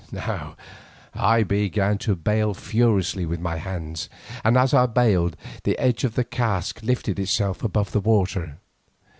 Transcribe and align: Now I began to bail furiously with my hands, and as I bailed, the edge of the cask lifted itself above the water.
Now 0.11 0.57
I 1.13 1.43
began 1.43 1.99
to 1.99 2.15
bail 2.15 2.55
furiously 2.55 3.23
with 3.23 3.39
my 3.39 3.57
hands, 3.57 4.09
and 4.43 4.57
as 4.57 4.73
I 4.73 4.87
bailed, 4.87 5.37
the 5.63 5.77
edge 5.77 6.03
of 6.03 6.15
the 6.15 6.23
cask 6.23 6.81
lifted 6.81 7.19
itself 7.19 7.63
above 7.63 7.91
the 7.91 7.99
water. 7.99 8.57